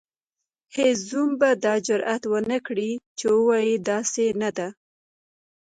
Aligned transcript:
هیڅ 0.75 0.97
زوم 1.09 1.29
به 1.39 1.49
دا 1.63 1.73
جرئت 1.87 2.21
ونکړي 2.33 2.91
چې 3.17 3.25
ووايي 3.37 3.75
داسې 3.89 4.25
نه 4.41 4.49
ده. 4.57 4.67